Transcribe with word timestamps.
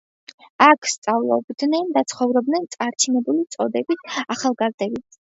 აქ 0.67 0.89
სწავლობდნენ 0.91 1.93
და 1.99 2.05
ცხოვრობდნენ 2.15 2.67
წარჩინებული 2.79 3.49
წოდების 3.59 4.21
ახალგაზრდები. 4.39 5.09